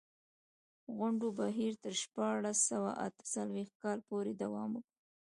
[0.95, 4.87] غونډو بهیر تر شپاړس سوه اته څلوېښت کال پورې دوام وکړ.